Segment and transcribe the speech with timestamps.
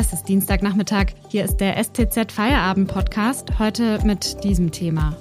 [0.00, 1.08] Es ist Dienstagnachmittag.
[1.28, 3.58] Hier ist der STZ Feierabend Podcast.
[3.58, 5.14] Heute mit diesem Thema.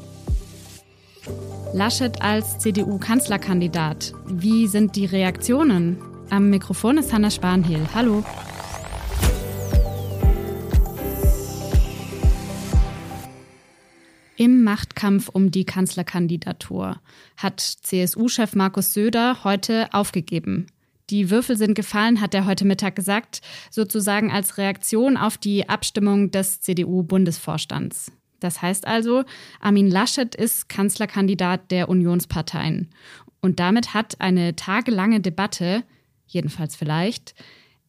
[1.74, 4.14] Laschet als CDU-Kanzlerkandidat.
[4.28, 6.02] Wie sind die Reaktionen?
[6.30, 7.86] Am Mikrofon ist Hanna Spanhiel.
[7.94, 8.24] Hallo.
[14.38, 17.02] Im Machtkampf um die Kanzlerkandidatur
[17.36, 20.68] hat CSU-Chef Markus Söder heute aufgegeben.
[21.10, 23.42] Die Würfel sind gefallen, hat er heute Mittag gesagt,
[23.72, 28.12] sozusagen als Reaktion auf die Abstimmung des CDU-Bundesvorstands.
[28.40, 29.24] Das heißt also,
[29.60, 32.90] Armin Laschet ist Kanzlerkandidat der Unionsparteien.
[33.42, 35.84] Und damit hat eine tagelange Debatte,
[36.28, 37.34] jedenfalls vielleicht,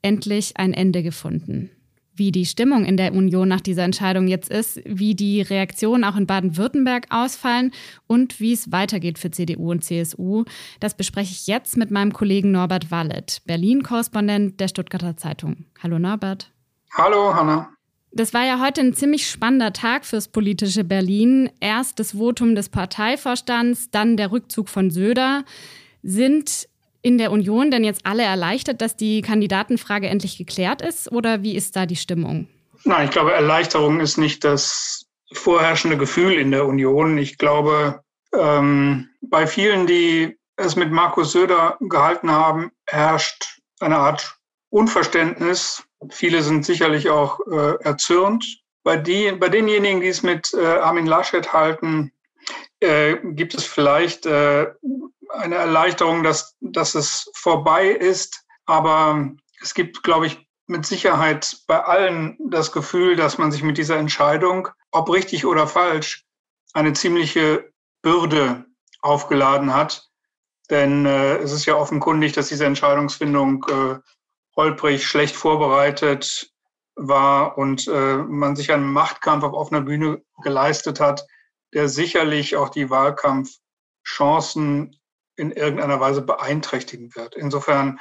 [0.02, 1.70] endlich ein Ende gefunden
[2.20, 6.16] wie die Stimmung in der Union nach dieser Entscheidung jetzt ist, wie die Reaktionen auch
[6.16, 7.72] in Baden-Württemberg ausfallen
[8.06, 10.44] und wie es weitergeht für CDU und CSU.
[10.80, 15.64] Das bespreche ich jetzt mit meinem Kollegen Norbert Wallet, Berlin-Korrespondent der Stuttgarter Zeitung.
[15.82, 16.52] Hallo Norbert.
[16.92, 17.70] Hallo Hanna.
[18.12, 21.48] Das war ja heute ein ziemlich spannender Tag fürs politische Berlin.
[21.60, 25.44] Erst das Votum des Parteivorstands, dann der Rückzug von Söder.
[26.02, 26.68] Sind
[27.02, 31.56] in der Union denn jetzt alle erleichtert, dass die Kandidatenfrage endlich geklärt ist oder wie
[31.56, 32.48] ist da die Stimmung?
[32.84, 37.18] Nein, ich glaube, Erleichterung ist nicht das vorherrschende Gefühl in der Union.
[37.18, 38.02] Ich glaube,
[38.34, 44.36] ähm, bei vielen, die es mit Markus Söder gehalten haben, herrscht eine Art
[44.70, 45.82] Unverständnis.
[46.10, 48.60] Viele sind sicherlich auch äh, erzürnt.
[48.82, 52.12] Bei, die, bei denjenigen, die es mit äh, Armin Laschet halten,
[52.80, 54.66] äh, gibt es vielleicht äh,
[55.30, 58.44] eine Erleichterung, dass, dass es vorbei ist.
[58.66, 63.76] Aber es gibt, glaube ich, mit Sicherheit bei allen das Gefühl, dass man sich mit
[63.76, 66.24] dieser Entscheidung, ob richtig oder falsch,
[66.72, 68.64] eine ziemliche Bürde
[69.02, 70.08] aufgeladen hat.
[70.70, 73.98] Denn äh, es ist ja offenkundig, dass diese Entscheidungsfindung äh,
[74.56, 76.52] holprig, schlecht vorbereitet
[76.94, 81.26] war und äh, man sich einen Machtkampf auf offener Bühne geleistet hat,
[81.74, 84.96] der sicherlich auch die Wahlkampfchancen
[85.36, 87.34] in irgendeiner Weise beeinträchtigen wird.
[87.34, 87.98] Insofern,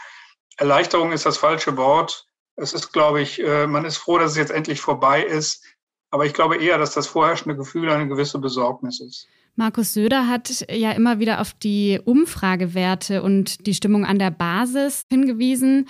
[0.58, 2.26] Erleichterung ist das falsche Wort.
[2.56, 5.64] Es ist, glaube ich, äh, man ist froh, dass es jetzt endlich vorbei ist.
[6.12, 9.28] Aber ich glaube eher, dass das vorherrschende Gefühl eine gewisse Besorgnis ist.
[9.56, 15.04] Markus Söder hat ja immer wieder auf die Umfragewerte und die Stimmung an der Basis
[15.10, 15.88] hingewiesen.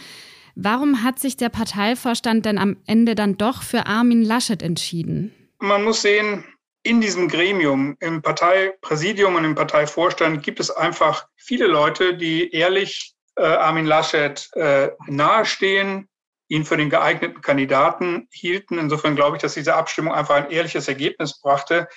[0.55, 5.33] Warum hat sich der Parteivorstand denn am Ende dann doch für Armin Laschet entschieden?
[5.59, 6.43] Man muss sehen,
[6.83, 13.13] in diesem Gremium, im Parteipräsidium und im Parteivorstand gibt es einfach viele Leute, die ehrlich
[13.35, 16.07] äh, Armin Laschet äh, nahestehen,
[16.47, 18.77] ihn für den geeigneten Kandidaten hielten.
[18.77, 21.87] Insofern glaube ich, dass diese Abstimmung einfach ein ehrliches Ergebnis brachte.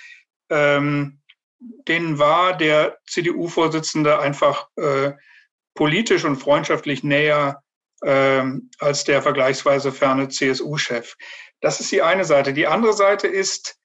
[0.49, 1.21] Ähm,
[1.87, 5.13] denen war der CDU-Vorsitzende einfach äh,
[5.73, 7.63] politisch und freundschaftlich näher
[8.01, 8.43] äh,
[8.79, 11.15] als der vergleichsweise ferne CSU-Chef.
[11.61, 12.53] Das ist die eine Seite.
[12.53, 13.77] Die andere Seite ist,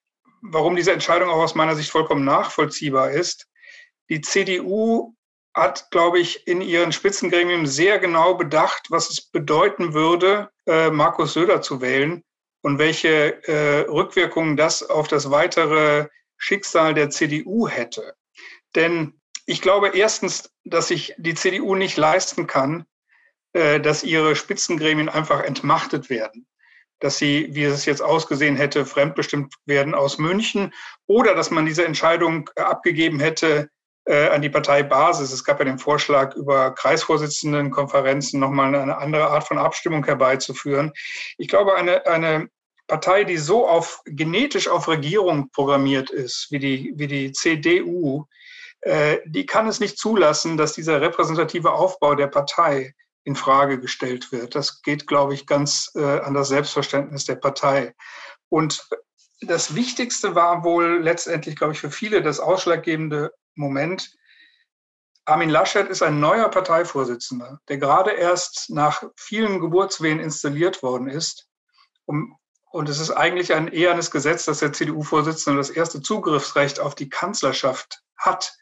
[0.42, 3.48] warum diese Entscheidung auch aus meiner Sicht vollkommen nachvollziehbar ist.
[4.08, 5.14] Die CDU
[5.54, 11.32] hat, glaube ich, in ihren Spitzengremien sehr genau bedacht, was es bedeuten würde, äh, Markus
[11.34, 12.22] Söder zu wählen
[12.62, 18.14] und welche äh, Rückwirkungen das auf das weitere Schicksal der CDU hätte.
[18.74, 22.84] Denn ich glaube erstens, dass sich die CDU nicht leisten kann,
[23.52, 26.46] äh, dass ihre Spitzengremien einfach entmachtet werden
[27.00, 30.72] dass sie, wie es jetzt ausgesehen hätte, fremdbestimmt werden aus München
[31.06, 33.70] oder dass man diese Entscheidung äh, abgegeben hätte
[34.04, 35.32] äh, an die Parteibasis.
[35.32, 40.92] Es gab ja den Vorschlag, über Kreisvorsitzendenkonferenzen nochmal eine andere Art von Abstimmung herbeizuführen.
[41.36, 42.48] Ich glaube, eine, eine
[42.86, 48.24] Partei, die so auf genetisch auf Regierung programmiert ist, wie die, wie die CDU,
[48.80, 52.94] äh, die kann es nicht zulassen, dass dieser repräsentative Aufbau der Partei
[53.28, 54.54] in Frage gestellt wird.
[54.54, 57.94] Das geht, glaube ich, ganz äh, an das Selbstverständnis der Partei.
[58.48, 58.88] Und
[59.42, 64.16] das Wichtigste war wohl letztendlich, glaube ich, für viele das ausschlaggebende Moment.
[65.26, 71.46] Armin Laschet ist ein neuer Parteivorsitzender, der gerade erst nach vielen Geburtswehen installiert worden ist.
[72.06, 72.34] Um,
[72.70, 77.10] und es ist eigentlich ein ehernes Gesetz, dass der CDU-Vorsitzende das erste Zugriffsrecht auf die
[77.10, 78.56] Kanzlerschaft hat.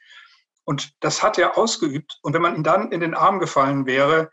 [0.64, 2.18] Und das hat er ausgeübt.
[2.22, 4.30] Und wenn man ihm dann in den Arm gefallen wäre,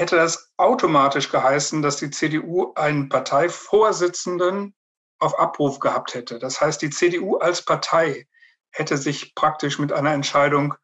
[0.00, 4.74] hätte das automatisch geheißen, dass die CDU einen Parteivorsitzenden
[5.18, 6.38] auf Abruf gehabt hätte.
[6.38, 8.26] Das heißt, die CDU als Partei
[8.70, 10.74] hätte sich praktisch mit einer Entscheidung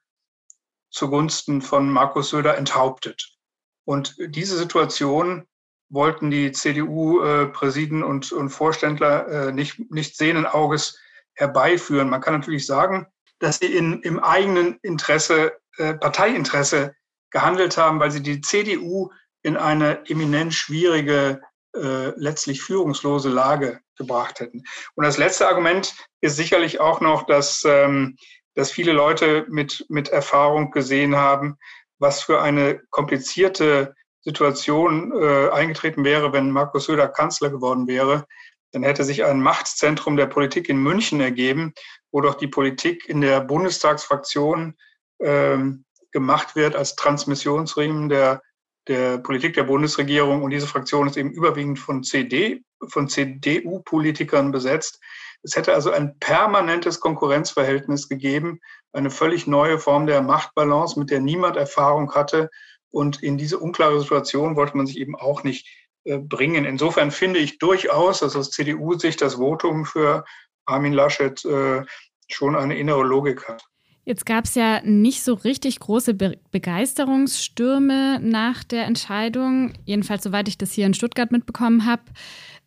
[0.90, 3.38] zugunsten von Markus Söder enthauptet.
[3.86, 5.46] Und diese Situation
[5.88, 10.98] wollten die CDU-Präsiden und, und Vorständler äh, nicht, nicht sehenden Auges
[11.32, 12.10] herbeiführen.
[12.10, 13.06] Man kann natürlich sagen,
[13.38, 16.94] dass sie in, im eigenen Interesse, äh, Parteiinteresse
[17.30, 19.10] gehandelt haben, weil sie die CDU
[19.42, 21.40] in eine eminent schwierige
[21.74, 24.62] äh, letztlich führungslose Lage gebracht hätten.
[24.94, 28.16] Und das letzte Argument ist sicherlich auch noch, dass, ähm,
[28.54, 31.58] dass viele Leute mit, mit Erfahrung gesehen haben,
[31.98, 38.26] was für eine komplizierte Situation äh, eingetreten wäre, wenn Markus Söder Kanzler geworden wäre.
[38.72, 41.72] Dann hätte sich ein Machtzentrum der Politik in München ergeben,
[42.10, 44.76] wo doch die Politik in der Bundestagsfraktion
[45.20, 45.85] ähm,
[46.16, 48.40] gemacht wird als Transmissionsriemen der,
[48.88, 50.42] der Politik der Bundesregierung.
[50.42, 54.98] Und diese Fraktion ist eben überwiegend von CD, von CDU-Politikern besetzt.
[55.42, 58.60] Es hätte also ein permanentes Konkurrenzverhältnis gegeben,
[58.94, 62.48] eine völlig neue Form der Machtbalance, mit der niemand Erfahrung hatte.
[62.90, 65.68] Und in diese unklare Situation wollte man sich eben auch nicht
[66.04, 66.64] äh, bringen.
[66.64, 70.24] Insofern finde ich durchaus, dass aus CDU-Sicht das Votum für
[70.64, 71.84] Armin Laschet äh,
[72.30, 73.62] schon eine innere Logik hat.
[74.08, 80.46] Jetzt gab es ja nicht so richtig große Be Begeisterungsstürme nach der Entscheidung, jedenfalls soweit
[80.46, 82.04] ich das hier in Stuttgart mitbekommen habe.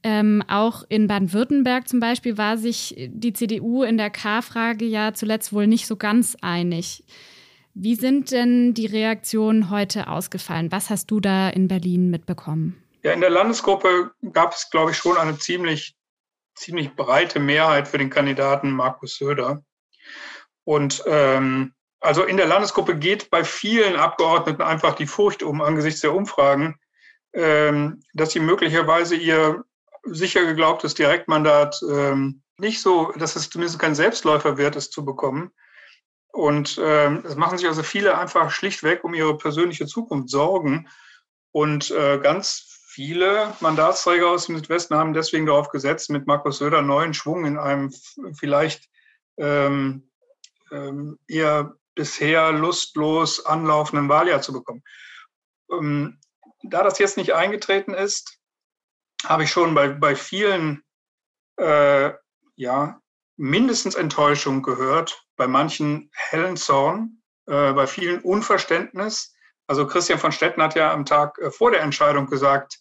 [0.03, 5.53] Ähm, auch in Baden-Württemberg zum Beispiel war sich die CDU in der K-Frage ja zuletzt
[5.53, 7.05] wohl nicht so ganz einig.
[7.73, 10.73] Wie sind denn die Reaktionen heute ausgefallen?
[10.73, 12.83] Was hast du da in Berlin mitbekommen?
[13.01, 15.95] Ja, in der Landesgruppe gab es, glaube ich, schon eine ziemlich,
[16.55, 19.63] ziemlich breite Mehrheit für den Kandidaten Markus Söder.
[20.69, 26.01] Und ähm, also in der Landesgruppe geht bei vielen Abgeordneten einfach die Furcht um angesichts
[26.01, 26.79] der Umfragen,
[27.33, 29.63] ähm, dass sie möglicherweise ihr
[30.03, 35.49] sicher geglaubtes Direktmandat ähm, nicht so, dass es zumindest kein Selbstläufer wird, es zu bekommen.
[36.33, 40.87] Und ähm, es machen sich also viele einfach schlichtweg um ihre persönliche Zukunft Sorgen.
[41.51, 46.83] Und äh, ganz viele Mandatsträger aus dem Südwesten haben deswegen darauf gesetzt, mit Markus Söder
[46.83, 47.91] neuen Schwung in einem
[48.33, 48.87] vielleicht
[49.37, 50.08] ähm,
[50.71, 54.83] ähm, eher bisher lustlos anlaufenden Wahljahr zu bekommen.
[55.71, 56.19] Ähm,
[56.63, 58.39] da das jetzt nicht eingetreten ist,
[59.25, 60.83] habe ich schon bei, bei vielen
[61.57, 62.11] äh,
[62.55, 63.01] ja,
[63.37, 69.33] mindestens Enttäuschung gehört, bei manchen hellen Zorn, äh, bei vielen Unverständnis.
[69.67, 72.79] Also Christian von Stetten hat ja am Tag äh, vor der Entscheidung gesagt,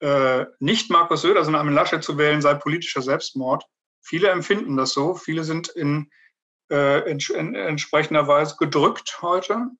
[0.00, 3.64] äh, nicht Markus Söder, sondern Armin Laschet zu wählen sei politischer Selbstmord.
[4.02, 5.14] Viele empfinden das so.
[5.14, 6.10] Viele sind in
[6.74, 9.70] äh, ents in entsprechenderweise gedrückt heute.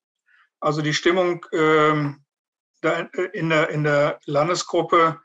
[0.61, 2.25] Also die Stimmung ähm,
[2.81, 3.01] da
[3.33, 5.21] in, der, in der Landesgruppe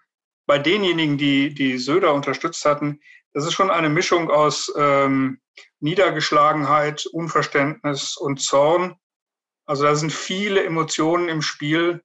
[0.48, 3.00] bei denjenigen, die, die Söder unterstützt hatten,
[3.33, 5.39] das ist schon eine Mischung aus ähm,
[5.80, 8.95] Niedergeschlagenheit, Unverständnis und Zorn.
[9.65, 12.01] Also da sind viele Emotionen im Spiel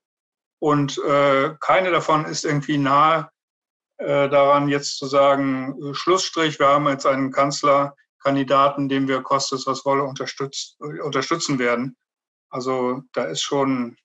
[0.59, 3.29] und äh, keine davon ist irgendwie nahe
[3.97, 9.21] äh, daran, jetzt zu sagen, äh, Schlussstrich, wir haben jetzt einen Kanzler, Kandidaten, dem wir
[9.21, 11.95] kostet was wolle unterstützt, unterstützen werden.
[12.49, 13.97] Also da ist schon,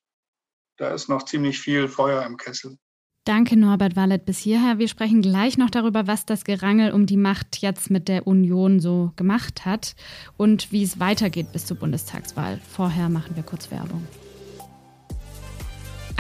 [0.77, 2.77] da ist noch ziemlich viel Feuer im Kessel.
[3.25, 4.79] Danke, Norbert Wallet, bis hierher.
[4.79, 8.81] Wir sprechen gleich noch darüber, was das Gerangel um die Macht jetzt mit der Union
[8.81, 9.95] so gemacht hat
[10.37, 12.61] und wie es weitergeht bis zur Bundestagswahl.
[12.69, 14.07] Vorher machen wir kurz Werbung.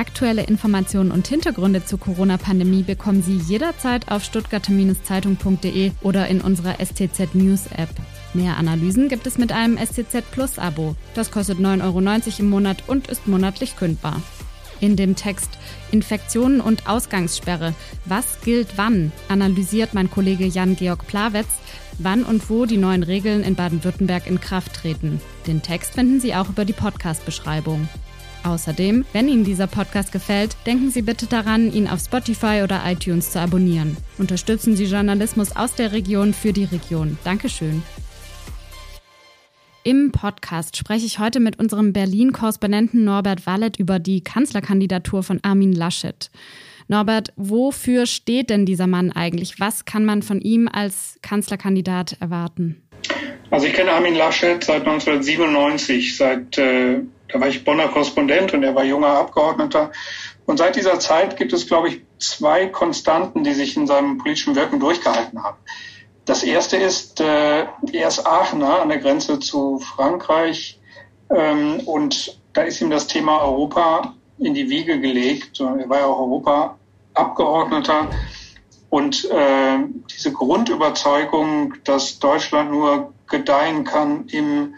[0.01, 7.35] Aktuelle Informationen und Hintergründe zur Corona-Pandemie bekommen Sie jederzeit auf stuttgarter-zeitung.de oder in unserer STZ
[7.35, 7.91] News App.
[8.33, 10.97] Mehr Analysen gibt es mit einem STZ Plus Abo.
[11.13, 12.01] Das kostet 9,90 Euro
[12.39, 14.23] im Monat und ist monatlich kündbar.
[14.81, 15.51] In dem Text
[15.91, 17.75] Infektionen und Ausgangssperre.
[18.07, 19.13] Was gilt wann?
[19.29, 21.59] analysiert mein Kollege Jan-Georg Plawetz,
[21.99, 25.21] wann und wo die neuen Regeln in Baden-Württemberg in Kraft treten.
[25.47, 27.87] Den Text finden Sie auch über die Podcast-Beschreibung.
[28.45, 33.31] Außerdem, wenn Ihnen dieser Podcast gefällt, denken Sie bitte daran, ihn auf Spotify oder iTunes
[33.31, 33.97] zu abonnieren.
[34.19, 37.19] Unterstützen Sie Journalismus aus der Region für die Region.
[37.25, 37.83] Dankeschön.
[39.83, 45.73] Im Podcast spreche ich heute mit unserem Berlin-Korrespondenten Norbert Wallet über die Kanzlerkandidatur von Armin
[45.73, 46.31] Laschet.
[46.89, 49.61] Norbert, wofür steht denn dieser Mann eigentlich?
[49.61, 52.83] Was kann man von ihm als Kanzlerkandidat erwarten?
[53.51, 57.01] Also ich kenne Armin Laschet seit 1997, seit äh,
[57.33, 59.93] da war ich Bonner Korrespondent und er war junger Abgeordneter.
[60.47, 64.57] Und seit dieser Zeit gibt es, glaube ich, zwei Konstanten, die sich in seinem politischen
[64.57, 65.59] Wirken durchgehalten haben.
[66.25, 70.79] Das erste ist, äh, er ist Aachener an der Grenze zu Frankreich
[71.31, 75.61] ähm, und da ist ihm das Thema Europa in die Wiege gelegt.
[75.61, 78.09] Er war ja auch Europa-Abgeordneter.
[78.89, 79.79] Und äh,
[80.11, 84.75] diese Grundüberzeugung, dass Deutschland nur gedeihen kann im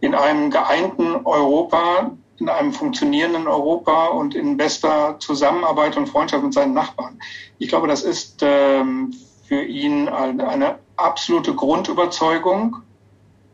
[0.00, 6.52] in einem geeinten Europa, in einem funktionierenden Europa und in bester Zusammenarbeit und Freundschaft mit
[6.52, 7.18] seinen Nachbarn.
[7.58, 9.14] Ich glaube, das ist ähm,
[9.46, 12.76] für ihn eine, absolute Grundüberzeugung.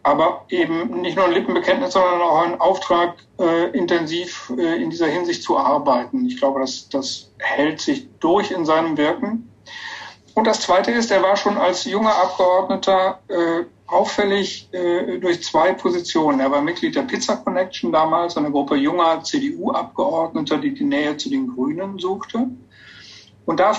[0.05, 5.07] aber eben nicht nur ein Lippenbekenntnis, sondern auch ein Auftrag, äh, intensiv äh, in dieser
[5.07, 6.27] Hinsicht zu arbeiten.
[6.27, 9.49] Ich glaube, das, das hält sich durch in seinem Wirken.
[10.35, 15.73] Und das Zweite ist, er war schon als junger Abgeordneter äh, auffällig äh, durch zwei
[15.73, 16.41] Positionen.
[16.41, 21.29] Er war Mitglied der Pizza Connection damals, eine Gruppe junger CDU-Abgeordneter, die die Nähe zu
[21.29, 22.49] den Grünen suchte.
[23.45, 23.77] Und da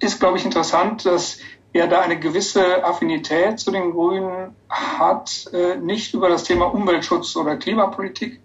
[0.00, 1.38] ist, glaube ich, interessant, dass
[1.72, 7.36] er da eine gewisse Affinität zu den Grünen hat, äh, nicht über das Thema Umweltschutz
[7.36, 8.40] oder Klimapolitik,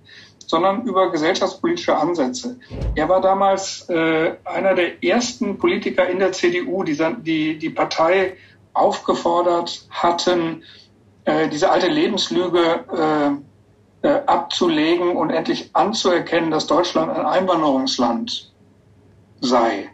[0.46, 2.60] sondern über gesellschaftspolitische Ansätze.
[2.94, 8.38] Er war damals äh, einer der ersten Politiker in der CDU, die die, die Partei
[8.76, 10.64] aufgefordert hatten,
[11.26, 13.40] äh, diese alte Lebenslüge
[14.04, 18.54] äh, äh, abzulegen und endlich anzuerkennen, dass Deutschland ein Einwanderungsland
[19.42, 19.90] sei.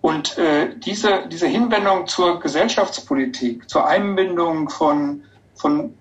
[0.00, 0.36] Und
[0.84, 5.22] diese, diese Hinwendung zur Gesellschaftspolitik, zur Einbindung von,
[5.54, 5.94] von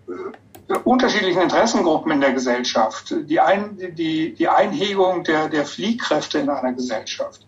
[0.84, 6.74] unterschiedlichen Interessengruppen in der Gesellschaft, die, Ein, die, die Einhegung der, der Fliehkräfte in einer
[6.74, 7.48] Gesellschaft,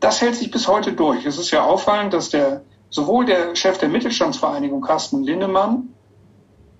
[0.00, 1.26] das hält sich bis heute durch.
[1.26, 5.88] Es ist ja auffallend, dass der, sowohl der Chef der Mittelstandsvereinigung Carsten Linnemann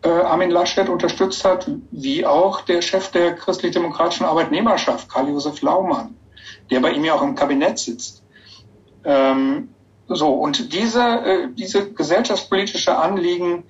[0.03, 6.17] äh, Armin Laschet unterstützt hat, wie auch der Chef der christlich-demokratischen Arbeitnehmerschaft, Karl-Josef Laumann,
[6.71, 8.23] der bei ihm ja auch im Kabinett sitzt.
[9.05, 9.69] Ähm,
[10.09, 13.65] so, und diese, äh, diese gesellschaftspolitische Anliegen,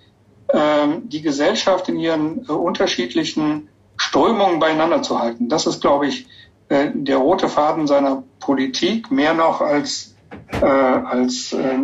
[0.52, 6.26] ähm, die Gesellschaft in ihren äh, unterschiedlichen Strömungen beieinander zu halten, das ist, glaube ich,
[6.68, 10.16] äh, der rote Faden seiner Politik, mehr noch als,
[10.50, 11.78] äh, als äh,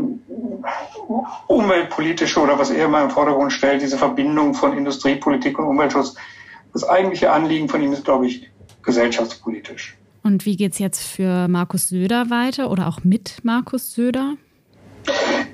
[1.47, 6.15] umweltpolitische oder was er immer im Vordergrund stellt, diese Verbindung von Industriepolitik und Umweltschutz.
[6.73, 8.51] Das eigentliche Anliegen von ihm ist, glaube ich,
[8.83, 9.97] gesellschaftspolitisch.
[10.23, 14.35] Und wie geht es jetzt für Markus Söder weiter oder auch mit Markus Söder?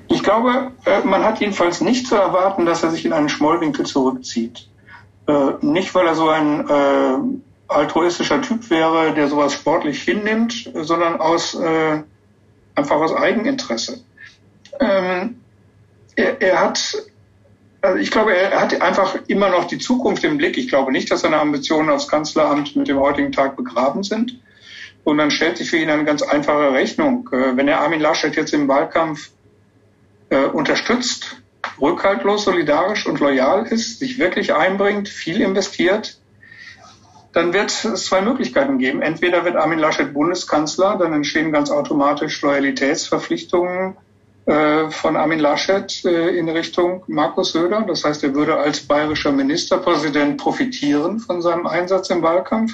[0.09, 3.85] Ich glaube, äh, man hat jedenfalls nicht zu erwarten, dass er sich in einen Schmollwinkel
[3.85, 4.67] zurückzieht.
[5.27, 7.17] Äh, nicht, weil er so ein äh,
[7.67, 11.57] altruistischer Typ wäre, der sowas sportlich hinnimmt, sondern aus
[12.75, 14.03] einfach aus Eigeninteresse.
[14.79, 15.37] Ähm,
[16.15, 16.95] er, er hat
[17.85, 20.57] also ich glaube, er hat einfach immer noch die Zukunft im Blick.
[20.57, 24.39] Ich glaube nicht, dass seine Ambitionen aufs Kanzleramt mit dem heutigen Tag begraben sind.
[25.03, 27.29] Und dann stellt sich für ihn eine ganz einfache Rechnung.
[27.31, 29.29] Äh, wenn er Armin Laschet jetzt im Wahlkampf
[30.29, 31.37] äh, unterstützt,
[31.79, 36.19] rückhaltlos, solidarisch und loyal ist, sich wirklich einbringt, viel investiert,
[37.33, 39.01] dann wird es zwei Möglichkeiten geben.
[39.01, 43.95] Entweder wird Armin Laschet Bundeskanzler, dann entstehen ganz automatisch Loyalitätsverpflichtungen
[44.45, 47.83] von Armin Laschet äh, in Richtung Markus Söder.
[47.87, 52.73] Das heißt, er würde als bayerischer Ministerpräsident profitieren von seinem Einsatz im Wahlkampf.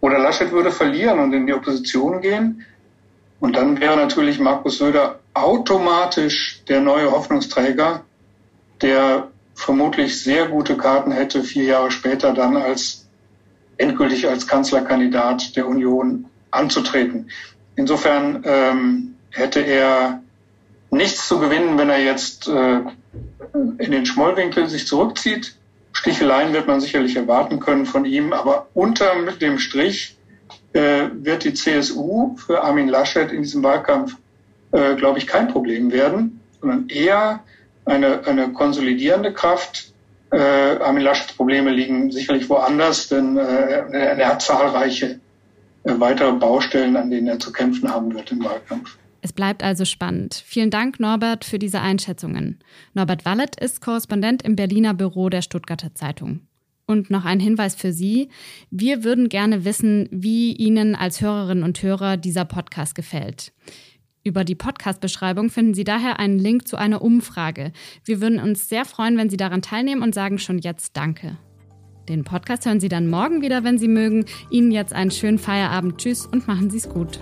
[0.00, 2.66] Oder Laschet würde verlieren und in die Opposition gehen.
[3.38, 8.04] Und dann wäre natürlich Markus Söder automatisch der neue Hoffnungsträger,
[8.80, 13.06] der vermutlich sehr gute Karten hätte, vier Jahre später dann als
[13.76, 17.30] endgültig als Kanzlerkandidat der Union anzutreten.
[17.76, 20.22] Insofern ähm, hätte er
[20.92, 22.80] nichts zu gewinnen, wenn er jetzt äh,
[23.78, 25.56] in den Schmollwinkel sich zurückzieht.
[25.92, 30.16] Sticheleien wird man sicherlich erwarten können von ihm, aber unter dem Strich
[30.72, 34.16] äh, wird die CSU für Armin Laschet in diesem Wahlkampf,
[34.72, 37.40] äh, glaube ich, kein Problem werden, sondern eher
[37.84, 39.92] eine, eine konsolidierende Kraft.
[40.30, 45.20] Äh, Armin Laschets Probleme liegen sicherlich woanders, denn äh, er hat zahlreiche
[45.84, 48.96] äh, weitere Baustellen, an denen er zu kämpfen haben wird im Wahlkampf.
[49.24, 50.42] Es bleibt also spannend.
[50.44, 52.58] Vielen Dank, Norbert, für diese Einschätzungen.
[52.92, 56.40] Norbert Wallet ist Korrespondent im Berliner Büro der Stuttgarter Zeitung.
[56.86, 58.28] Und noch ein Hinweis für Sie.
[58.70, 63.52] Wir würden gerne wissen, wie Ihnen als Hörerinnen und Hörer dieser Podcast gefällt.
[64.24, 67.72] Über die Podcast-Beschreibung finden Sie daher einen Link zu einer Umfrage.
[68.04, 71.38] Wir würden uns sehr freuen, wenn Sie daran teilnehmen und sagen schon jetzt Danke.
[72.08, 74.24] Den Podcast hören Sie dann morgen wieder, wenn Sie mögen.
[74.50, 75.98] Ihnen jetzt einen schönen Feierabend.
[75.98, 77.20] Tschüss und machen Sie es gut.